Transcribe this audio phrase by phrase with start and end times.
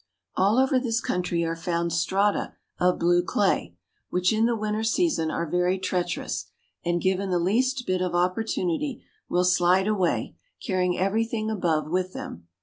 [0.35, 3.75] All over this country are found strata of blue clay,
[4.09, 6.47] which in the winter season are very treacherous,
[6.83, 12.47] and, given the least bit of opportunity will slide away, carrying everything above with them.